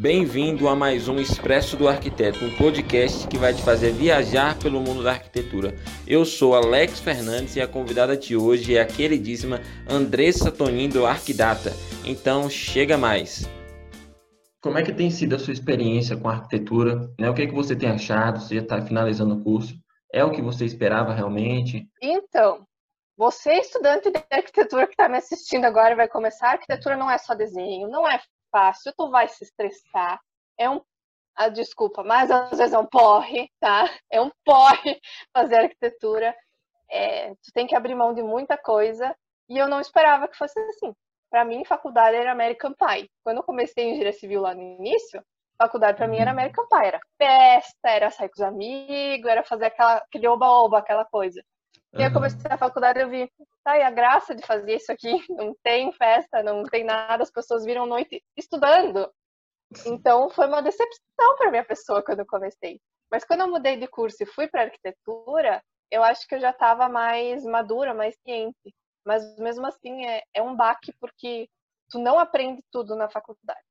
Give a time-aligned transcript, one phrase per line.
[0.00, 4.80] Bem-vindo a mais um Expresso do Arquiteto, um podcast que vai te fazer viajar pelo
[4.80, 5.74] mundo da arquitetura.
[6.06, 11.04] Eu sou Alex Fernandes e a convidada de hoje é a queridíssima Andressa Tonin do
[11.04, 11.72] Arquidata.
[12.04, 13.50] Então, chega mais.
[14.62, 17.12] Como é que tem sido a sua experiência com a arquitetura?
[17.18, 17.28] Né?
[17.28, 18.38] O que, é que você tem achado?
[18.38, 19.74] Você já está finalizando o curso?
[20.12, 21.88] É o que você esperava realmente?
[22.00, 22.64] Então,
[23.16, 26.50] você, estudante de arquitetura que está me assistindo agora, vai começar.
[26.50, 28.20] A arquitetura não é só desenho, não é
[28.50, 30.20] fácil, tu vai se estressar.
[30.58, 30.80] É um.
[31.36, 33.84] Ah, desculpa, mas às vezes é um porre, tá?
[34.10, 35.00] É um porre
[35.32, 36.34] fazer arquitetura.
[36.90, 39.14] É, tu tem que abrir mão de muita coisa.
[39.48, 40.92] E eu não esperava que fosse assim.
[41.30, 43.10] Para mim, faculdade era American Pie.
[43.24, 45.22] Quando eu comecei em engenharia civil lá no início,
[45.58, 46.38] faculdade para mim era uhum.
[46.38, 46.86] American Pie.
[46.86, 51.42] Era festa, era sair com os amigos, era fazer aquela, aquele oba-oba, aquela coisa.
[51.94, 53.30] E eu comecei a faculdade eu vi,
[53.64, 57.30] tá, e a graça de fazer isso aqui, não tem festa, não tem nada, as
[57.30, 59.10] pessoas viram noite estudando.
[59.86, 62.80] Então foi uma decepção para minha pessoa quando eu comecei.
[63.10, 66.50] Mas quando eu mudei de curso e fui para arquitetura, eu acho que eu já
[66.50, 68.74] estava mais madura, mais ciente.
[69.04, 71.48] Mas mesmo assim é, é um baque porque
[71.90, 73.64] tu não aprende tudo na faculdade.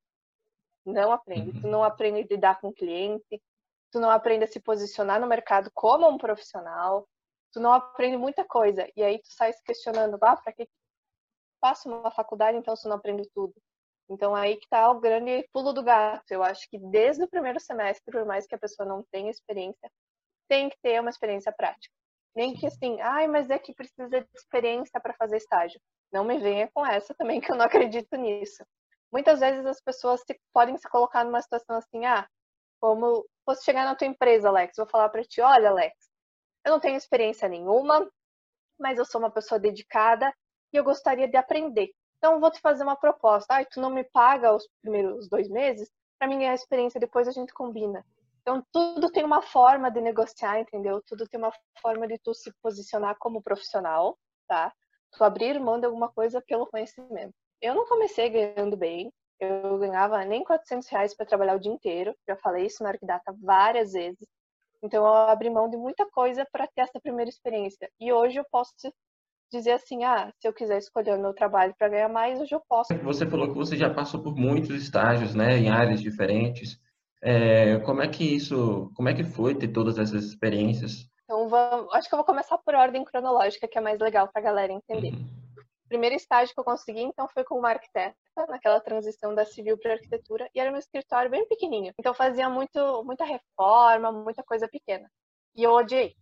[0.84, 1.60] Não aprende.
[1.60, 1.70] Tu uhum.
[1.70, 3.40] não aprende a lidar com o cliente,
[3.92, 7.06] tu não aprende a se posicionar no mercado como um profissional,
[7.52, 8.88] tu não aprende muita coisa.
[8.96, 10.68] E aí tu sai se questionando, ah, para que
[11.60, 13.54] faço uma faculdade então se não aprendo tudo?
[14.10, 16.30] Então aí que tá o grande pulo do gato.
[16.30, 19.90] Eu acho que desde o primeiro semestre, por mais que a pessoa não tenha experiência,
[20.48, 21.94] tem que ter uma experiência prática.
[22.34, 25.80] Nem que assim, ai, mas é que precisa de experiência para fazer estágio.
[26.12, 28.64] Não me venha com essa também, que eu não acredito nisso.
[29.12, 32.28] Muitas vezes as pessoas se, podem se colocar numa situação assim, ah,
[32.80, 35.94] como fosse chegar na tua empresa, Alex, vou falar para ti, olha, Alex,
[36.68, 38.06] eu não tenho experiência nenhuma,
[38.78, 40.32] mas eu sou uma pessoa dedicada
[40.72, 41.90] e eu gostaria de aprender.
[42.18, 43.56] Então, eu vou te fazer uma proposta.
[43.56, 45.90] Ah, tu não me paga os primeiros dois meses?
[46.18, 48.04] Para mim, é a experiência, depois a gente combina.
[48.42, 51.02] Então, tudo tem uma forma de negociar, entendeu?
[51.06, 54.72] Tudo tem uma forma de tu se posicionar como profissional, tá?
[55.12, 57.32] Tu abrir mão de alguma coisa pelo conhecimento.
[57.62, 62.14] Eu não comecei ganhando bem, eu ganhava nem 400 reais para trabalhar o dia inteiro,
[62.28, 64.26] já falei isso na Arquidata várias vezes.
[64.82, 67.90] Então eu abri mão de muita coisa para ter essa primeira experiência.
[68.00, 68.72] E hoje eu posso
[69.50, 72.62] dizer assim, ah, se eu quiser escolher o meu trabalho para ganhar mais, hoje eu
[72.68, 72.94] posso.
[72.94, 76.78] Você falou que você já passou por muitos estágios, né, em áreas diferentes.
[77.22, 81.08] É, como é que isso, como é que foi ter todas essas experiências?
[81.24, 84.40] Então, vamos, acho que eu vou começar por ordem cronológica, que é mais legal para
[84.40, 85.12] a galera entender.
[85.12, 85.38] Uhum
[85.88, 88.16] primeiro estágio que eu consegui, então, foi com uma arquiteta,
[88.46, 91.92] naquela transição da civil para arquitetura, e era um escritório bem pequenininho.
[91.98, 95.10] Então, fazia muito, muita reforma, muita coisa pequena.
[95.54, 96.14] E eu odiei.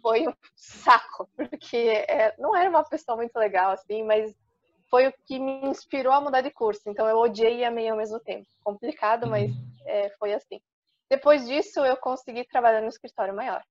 [0.00, 4.34] Foi um saco, porque é, não era uma pessoa muito legal, assim, mas
[4.90, 6.82] foi o que me inspirou a mudar de curso.
[6.86, 8.46] Então, eu odiei e amei ao mesmo tempo.
[8.62, 9.50] Complicado, mas
[9.86, 10.60] é, foi assim.
[11.10, 13.62] Depois disso, eu consegui trabalhar no escritório maior.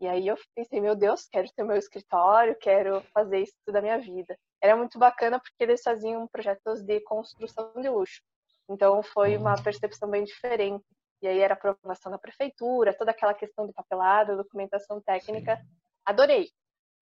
[0.00, 3.98] E aí eu pensei, meu Deus, quero ter meu escritório, quero fazer isso da minha
[3.98, 8.20] vida era muito bacana porque eles faziam projetos de construção de luxo.
[8.68, 9.62] Então foi uma uhum.
[9.62, 10.84] percepção bem diferente.
[11.20, 15.60] E aí era aprovação da prefeitura, toda aquela questão de papelada, documentação técnica.
[16.04, 16.48] Adorei.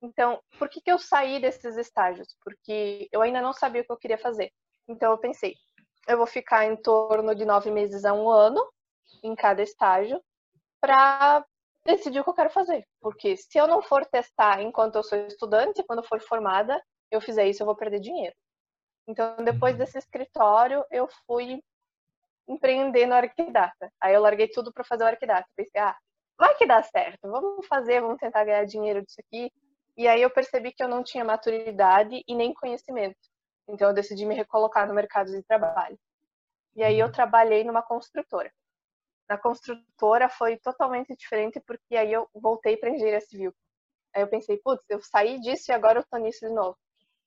[0.00, 2.36] Então, por que, que eu saí desses estágios?
[2.42, 4.50] Porque eu ainda não sabia o que eu queria fazer.
[4.88, 5.54] Então eu pensei,
[6.06, 8.64] eu vou ficar em torno de nove meses a um ano
[9.22, 10.22] em cada estágio
[10.80, 11.44] para
[11.84, 12.86] decidir o que eu quero fazer.
[13.00, 16.80] Porque se eu não for testar enquanto eu sou estudante, quando eu for formada,
[17.10, 18.34] eu fizer isso, eu vou perder dinheiro.
[19.08, 19.78] Então, depois uhum.
[19.78, 21.62] desse escritório, eu fui
[22.48, 23.92] empreender no Arquidata.
[24.00, 25.48] Aí eu larguei tudo para fazer o Arquidata.
[25.54, 25.96] Pensei, ah,
[26.38, 29.50] vai que dá certo, vamos fazer, vamos tentar ganhar dinheiro disso aqui.
[29.96, 33.18] E aí eu percebi que eu não tinha maturidade e nem conhecimento.
[33.68, 35.98] Então eu decidi me recolocar no mercado de trabalho.
[36.74, 37.12] E aí eu uhum.
[37.12, 38.52] trabalhei numa construtora.
[39.28, 43.52] Na construtora foi totalmente diferente porque aí eu voltei para engenharia civil.
[44.14, 46.76] Aí eu pensei, putz, eu saí disso e agora eu tô nisso de novo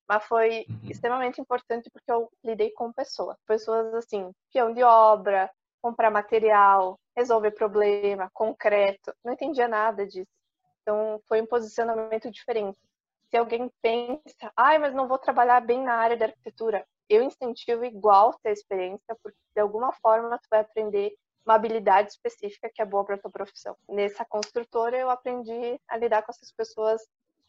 [0.10, 0.90] mas foi uhum.
[0.90, 3.38] extremamente importante porque eu lidei com pessoas.
[3.46, 5.50] Pessoas assim, peão de obra,
[5.80, 9.14] comprar material, resolver problema, concreto.
[9.24, 10.32] Não entendia nada disso.
[10.82, 12.80] Então, foi um posicionamento diferente.
[13.30, 17.86] Se alguém pensa, ai, mas não vou trabalhar bem na área da arquitetura, eu incentivo
[17.86, 21.14] igual ter experiência, porque de alguma forma tu vai aprender
[21.46, 23.76] uma habilidade específica que é boa para tua profissão.
[23.88, 27.02] Nessa construtora eu aprendi a lidar com essas pessoas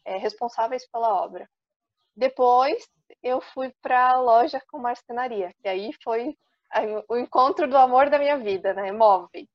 [0.04, 1.48] é, responsáveis pela obra.
[2.16, 2.88] Depois
[3.22, 6.36] eu fui para a loja com marcenaria, e aí foi
[7.08, 8.92] o encontro do amor da minha vida, né?
[8.92, 9.48] Móveis.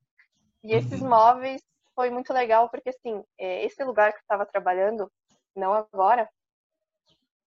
[0.63, 1.09] E esses uhum.
[1.09, 1.61] móveis
[1.95, 5.09] foi muito legal porque assim, é, esse lugar que eu estava trabalhando,
[5.55, 6.29] não agora,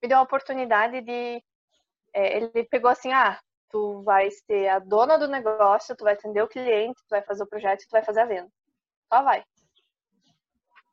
[0.01, 1.43] me deu a oportunidade de
[2.15, 3.39] é, ele pegou assim, ah,
[3.71, 7.43] tu vai ser a dona do negócio, tu vai atender o cliente, tu vai fazer
[7.43, 8.51] o projeto, tu vai fazer a venda.
[9.13, 9.45] Só vai.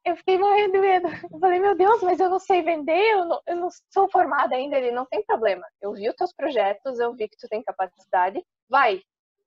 [0.06, 1.08] Eu fiquei morrendo de medo.
[1.32, 4.56] Eu falei, meu Deus, mas eu não sei vender, eu não, eu não sou formada
[4.56, 4.78] ainda.
[4.78, 5.66] Ele não tem problema.
[5.82, 9.02] Eu vi os teus projetos, eu vi que tu tem capacidade, vai.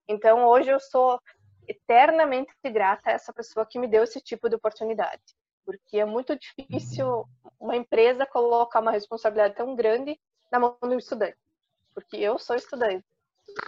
[0.09, 1.21] Então hoje eu sou
[1.69, 5.23] eternamente grata a essa pessoa que me deu esse tipo de oportunidade.
[5.65, 7.25] Porque é muito difícil
[7.61, 10.19] uma empresa colocar uma responsabilidade tão grande
[10.51, 11.37] na mão do estudante.
[11.95, 13.05] Porque eu sou estudante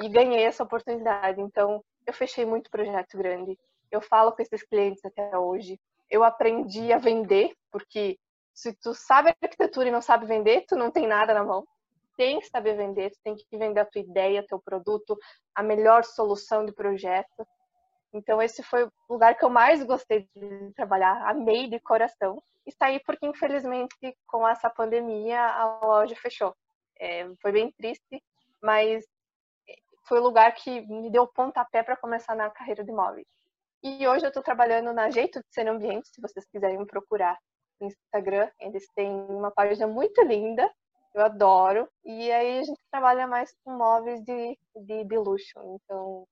[0.00, 1.40] e ganhei essa oportunidade.
[1.40, 3.58] Então, eu fechei muito projeto grande.
[3.90, 5.78] Eu falo com esses clientes até hoje.
[6.10, 8.18] Eu aprendi a vender, porque
[8.52, 11.66] se tu sabe arquitetura e não sabe vender, tu não tem nada na mão.
[12.16, 15.16] Tem que saber vender, tu tem que vender a tua ideia, teu produto,
[15.54, 17.46] a melhor solução de projeto.
[18.12, 22.42] Então esse foi o lugar que eu mais gostei de trabalhar, amei de coração.
[22.66, 23.96] E saí porque infelizmente
[24.26, 26.54] com essa pandemia a loja fechou.
[26.98, 28.22] É, foi bem triste,
[28.62, 29.04] mas
[30.06, 33.26] foi o lugar que me deu pontapé para começar na carreira de imóveis.
[33.82, 37.38] E hoje eu estou trabalhando na Jeito de Ser Ambiente, se vocês quiserem me procurar
[37.80, 38.48] no Instagram.
[38.60, 40.70] Eles têm uma página muito linda,
[41.14, 41.88] eu adoro.
[42.04, 45.58] E aí a gente trabalha mais com móveis de, de, de luxo.
[45.64, 46.26] Então,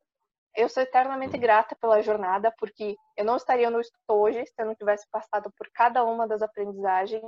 [0.55, 4.67] eu sou eternamente grata pela jornada, porque eu não estaria onde estou hoje se eu
[4.67, 7.23] não tivesse passado por cada uma das aprendizagens,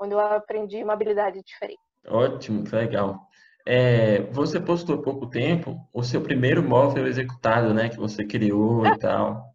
[0.00, 1.80] onde eu aprendi uma habilidade diferente.
[2.08, 3.28] Ótimo, que legal.
[3.64, 7.88] É, você postou há pouco tempo o seu primeiro móvel executado, né?
[7.88, 9.51] Que você criou e tal.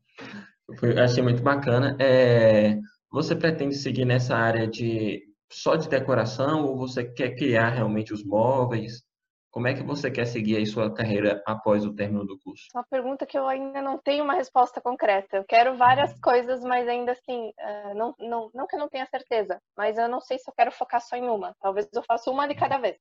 [0.80, 1.96] Foi, achei muito bacana.
[2.00, 2.78] É,
[3.12, 8.24] você pretende seguir nessa área de só de decoração ou você quer criar realmente os
[8.24, 9.06] móveis?
[9.50, 12.66] Como é que você quer seguir aí sua carreira após o término do curso?
[12.76, 15.38] Uma pergunta que eu ainda não tenho uma resposta concreta.
[15.38, 16.22] Eu quero várias uhum.
[16.22, 20.08] coisas, mas ainda assim, é, não, não, não que eu não tenha certeza, mas eu
[20.08, 21.56] não sei se eu quero focar só em uma.
[21.60, 22.98] Talvez eu faça uma de cada vez.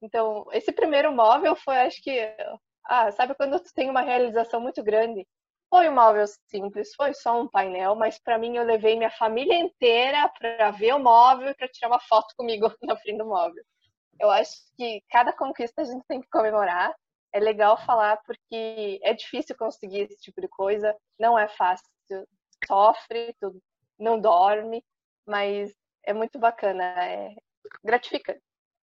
[0.00, 2.18] Então, esse primeiro móvel foi, acho que,
[2.86, 5.26] ah, sabe quando tu tem uma realização muito grande?
[5.72, 9.58] Foi um móvel simples, foi só um painel, mas para mim eu levei minha família
[9.58, 13.64] inteira para ver o móvel e para tirar uma foto comigo na frente do móvel.
[14.20, 16.94] Eu acho que cada conquista a gente tem que comemorar.
[17.32, 21.88] É legal falar porque é difícil conseguir esse tipo de coisa, não é fácil,
[22.66, 23.58] sofre, tu
[23.98, 24.84] não dorme,
[25.26, 25.74] mas
[26.04, 27.34] é muito bacana, é
[27.82, 28.42] gratificante.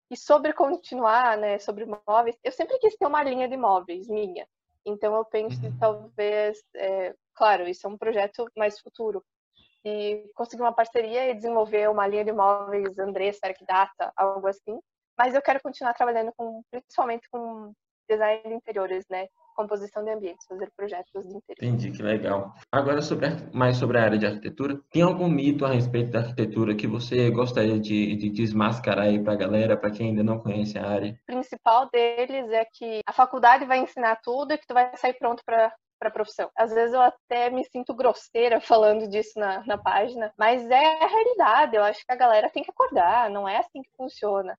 [0.10, 4.48] E sobre continuar, né, sobre móveis, eu sempre quis ter uma linha de móveis minha.
[4.86, 5.78] Então eu penso que uhum.
[5.78, 9.24] talvez, é, claro, isso é um projeto mais futuro.
[9.86, 14.80] E conseguir uma parceria e desenvolver uma linha de móveis Andressa, Arquidata, algo assim.
[15.18, 17.74] Mas eu quero continuar trabalhando com, principalmente com
[18.08, 19.28] design de interiores, né?
[19.56, 21.58] composição de ambientes, fazer projetos de interior.
[21.62, 22.54] Entendi, que legal.
[22.72, 26.76] Agora, sobre, mais sobre a área de arquitetura, tem algum mito a respeito da arquitetura
[26.76, 30.78] que você gostaria de, de desmascarar aí para a galera, para quem ainda não conhece
[30.78, 31.12] a área?
[31.12, 35.14] O principal deles é que a faculdade vai ensinar tudo e que tu vai sair
[35.14, 36.52] pronto para para a profissão.
[36.58, 41.08] Às vezes eu até me sinto grosseira falando disso na, na página, mas é a
[41.08, 41.78] realidade.
[41.78, 44.58] Eu acho que a galera tem que acordar, não é assim que funciona.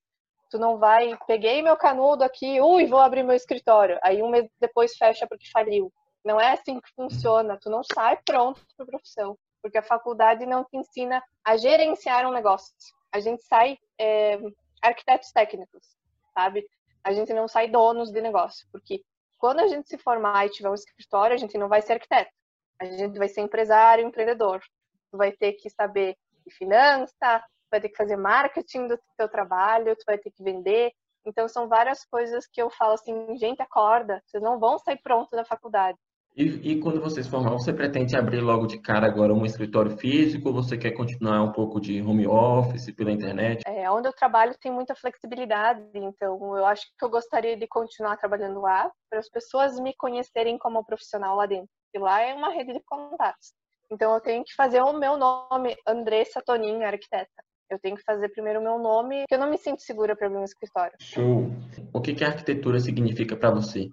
[0.54, 3.98] Tu não vai, peguei meu canudo aqui, ui, vou abrir meu escritório.
[4.00, 5.92] Aí um mês depois fecha porque faliu.
[6.24, 7.58] Não é assim que funciona.
[7.60, 12.32] Tu não sai pronto para profissão, porque a faculdade não te ensina a gerenciar um
[12.32, 12.72] negócio.
[13.10, 14.38] A gente sai é,
[14.80, 15.84] arquitetos técnicos,
[16.32, 16.64] sabe?
[17.02, 19.02] A gente não sai donos de negócio, porque
[19.36, 22.30] quando a gente se formar e tiver um escritório, a gente não vai ser arquiteto.
[22.78, 24.62] A gente vai ser empresário, empreendedor.
[25.10, 29.96] Tu vai ter que saber de finança, vai ter que fazer marketing do teu trabalho,
[29.96, 30.92] tu vai ter que vender.
[31.26, 35.30] Então são várias coisas que eu falo assim, gente, acorda, vocês não vão sair pronto
[35.30, 35.98] da faculdade.
[36.36, 40.48] E, e quando vocês formar, você pretende abrir logo de cara agora um escritório físico
[40.48, 43.62] ou você quer continuar um pouco de home office pela internet?
[43.64, 48.16] É, onde eu trabalho tem muita flexibilidade, então eu acho que eu gostaria de continuar
[48.16, 51.70] trabalhando lá para as pessoas me conhecerem como profissional lá dentro.
[51.94, 53.52] E lá é uma rede de contatos.
[53.88, 57.44] Então eu tenho que fazer o meu nome, Andressa Tonin, arquiteta.
[57.70, 60.26] Eu tenho que fazer primeiro o meu nome, porque eu não me sinto segura para
[60.26, 60.96] abrir um escritório.
[61.00, 61.50] Show.
[61.92, 63.88] O que, que a arquitetura significa para você?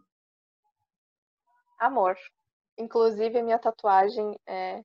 [1.80, 2.16] Amor.
[2.78, 4.82] Inclusive, a minha tatuagem é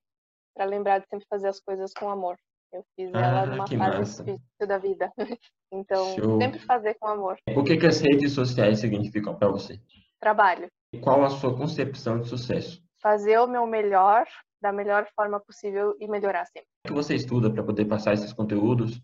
[0.55, 2.37] para lembrar de sempre fazer as coisas com amor.
[2.73, 4.25] Eu fiz ah, ela numa fase massa.
[4.25, 5.12] difícil da vida.
[5.73, 6.40] Então, Show.
[6.40, 7.37] sempre fazer com amor.
[7.49, 9.81] O que, que as redes sociais significam para você?
[10.21, 10.69] Trabalho.
[11.02, 12.81] Qual a sua concepção de sucesso?
[13.02, 14.25] Fazer o meu melhor
[14.66, 16.68] da melhor forma possível e melhorar sempre.
[16.85, 19.00] O que você estuda para poder passar esses conteúdos,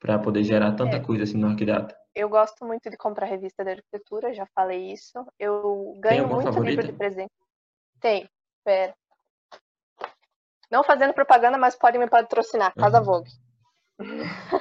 [0.00, 1.00] para poder gerar tanta é.
[1.00, 1.96] coisa assim no Arquidata?
[2.12, 5.24] Eu gosto muito de comprar revista de arquitetura, já falei isso.
[5.38, 6.82] Eu ganho muito favorita?
[6.82, 7.30] livro de presente.
[8.00, 8.28] Tem,
[8.64, 8.94] pera.
[10.72, 13.04] Não fazendo propaganda, mas pode me patrocinar, Casa uhum.
[13.04, 13.30] Vogue.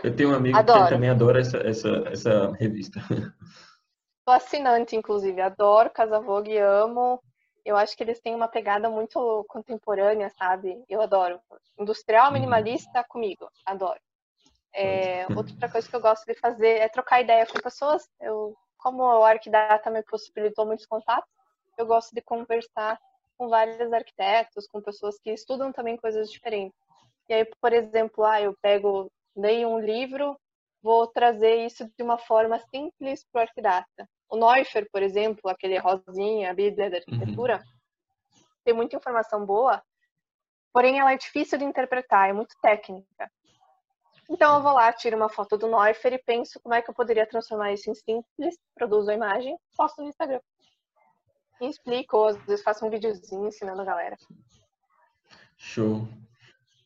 [0.03, 2.99] Eu tenho um amigo que também adora essa, essa, essa revista.
[4.23, 5.41] Tô assinante, inclusive.
[5.41, 7.19] Adoro Casa Vogue, amo.
[7.65, 10.83] Eu acho que eles têm uma pegada muito contemporânea, sabe?
[10.87, 11.41] Eu adoro.
[11.79, 12.33] Industrial, uhum.
[12.33, 13.49] minimalista, comigo.
[13.65, 13.99] Adoro.
[14.71, 18.07] É, outra coisa que eu gosto de fazer é trocar ideia com pessoas.
[18.21, 21.29] Eu, como o Arquidata me possibilitou muitos contatos,
[21.77, 22.99] eu gosto de conversar
[23.37, 26.77] com vários arquitetos, com pessoas que estudam também coisas diferentes.
[27.27, 30.39] E aí, por exemplo, ah, eu pego, leio um livro,
[30.81, 34.09] vou trazer isso de uma forma simples para o arquidata.
[34.29, 38.43] O Neuffer, por exemplo, aquele rosinha, a Bíblia da arquitetura, uhum.
[38.63, 39.81] tem muita informação boa,
[40.73, 43.31] porém ela é difícil de interpretar, é muito técnica.
[44.29, 46.93] Então eu vou lá, tiro uma foto do Neuffer e penso como é que eu
[46.95, 50.41] poderia transformar isso em simples, produzo a imagem, posto no Instagram.
[51.61, 54.17] E explico, às vezes faço um videozinho ensinando a galera.
[55.57, 56.07] Show.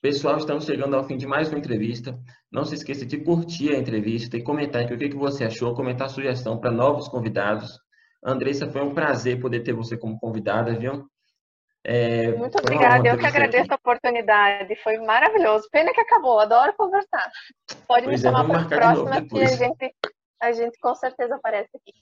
[0.01, 2.17] Pessoal, estamos chegando ao fim de mais uma entrevista.
[2.49, 6.09] Não se esqueça de curtir a entrevista e comentar aqui o que, você achou, comentar
[6.09, 7.77] sugestão para novos convidados.
[8.23, 11.05] Andressa, foi um prazer poder ter você como convidada, viu?
[11.83, 13.73] É, Muito obrigada, eu que agradeço aqui.
[13.73, 15.67] a oportunidade, foi maravilhoso.
[15.69, 17.29] Pena que acabou, adoro conversar.
[17.85, 19.95] Pode pois me é, chamar para a próxima que a gente,
[20.41, 21.93] a gente com certeza aparece aqui.